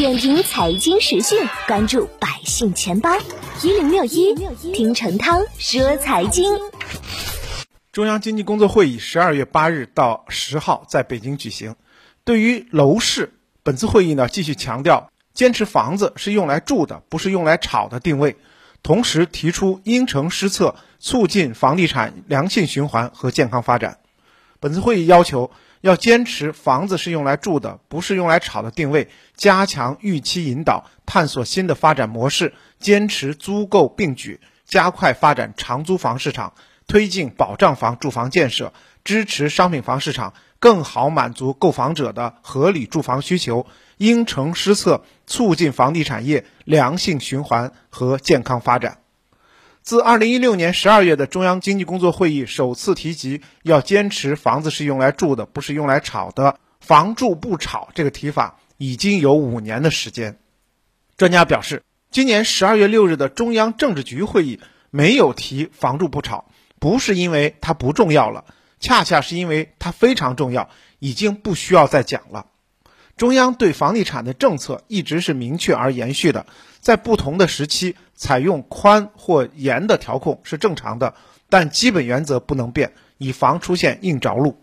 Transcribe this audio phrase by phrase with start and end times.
[0.00, 3.10] 点评财经时讯，关注百姓钱包
[3.62, 4.34] 一零六一，
[4.72, 6.58] 听陈涛说财经。
[7.92, 11.76] 中央经济工作会议十二月八日到十号在北京举行。
[12.24, 18.36] 对于楼市，本次会议呢继续强调坚持房子是用来住的，不是用来炒的定位，
[18.82, 23.98] 同时提出因城施策，促进房地产良性循环和健康发展。
[24.60, 25.50] 本次会议要求。
[25.82, 36.52] 要坚持房子是用来住的，不是用来炒的定位，加强预期引导，探索新的发展模式，坚持租购并举，加快发展长租房市场，
[36.86, 43.64] 推进保障房住房建设，支持商品房市场更好满足购房者的合理住房需求，
[43.96, 48.98] 因城施策，促进房地产业良性循环和健康发展。
[49.82, 60.38] 自二零一六年十二月的中央经济工作会议首次提及要坚持房子是用来住的，不是用来炒的，“房住不炒”这个提法已经有五年的时间。
[61.16, 68.44] 专家表示，今年十二月六日的中央政治局会议没有提“房住不炒”，不是因为它不重要了，
[68.80, 72.46] 恰恰是因为它非常重要，已经不需要再讲了。
[73.20, 76.46] 中央对房地产的政策一直是明确而延续的，
[76.80, 81.12] 在不同的时期采用宽或严的调控是正常的，
[81.50, 84.58] 但基本原则不能变，以防出现硬着陆。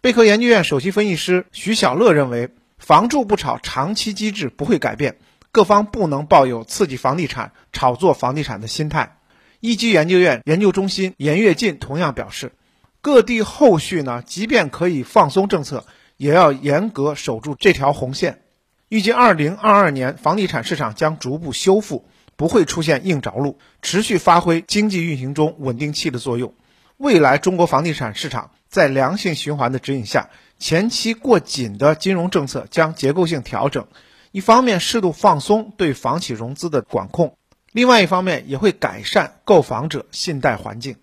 [0.00, 5.16] 贝壳研究院首席分析师徐小乐认为，房住不炒长期机制不会改变，
[5.50, 9.16] 各方不能抱有刺激房地产、炒作房地产的心态。
[9.58, 12.52] 一基研究院研究中心严跃进同样表示，
[13.00, 15.84] 各地后续呢，即便可以放松政策。
[16.16, 18.42] 也要严格守住这条红线。
[18.88, 22.06] 预计二零二二年房地产市场将逐步修复，
[22.36, 26.54] 不会出现硬着陆，持续发挥经济运行中稳定器的作用。
[26.96, 33.88] 未来中国房地产市场在良性循环的指引下，前期过紧的金融政策将结构性调整，
[34.30, 37.36] 一方面适度放松对房企融资的管控，
[37.72, 40.96] 另外一方面也会改善购房者信贷环境。